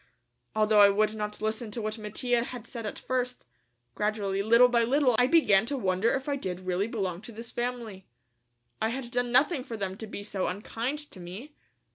Although 0.55 0.79
I 0.79 0.89
would 0.89 1.13
not 1.13 1.43
listen 1.43 1.69
to 1.69 1.79
what 1.83 1.99
Mattia 1.99 2.43
had 2.43 2.65
said 2.65 2.87
at 2.87 2.97
first, 2.97 3.45
gradually, 3.93 4.41
little 4.41 4.67
by 4.67 4.83
little, 4.83 5.15
I 5.19 5.27
began 5.27 5.67
to 5.67 5.77
wonder 5.77 6.11
if 6.15 6.27
I 6.27 6.37
did 6.37 6.61
really 6.61 6.87
belong 6.87 7.21
to 7.21 7.31
this 7.31 7.51
family. 7.51 8.07
I 8.81 8.89
had 8.89 9.11
done 9.11 9.31
nothing 9.31 9.61
for 9.61 9.77
them 9.77 9.95
to 9.97 10.07
be 10.07 10.23
so 10.23 10.47
unkind 10.47 10.97
to 11.11 11.19
me. 11.19 11.53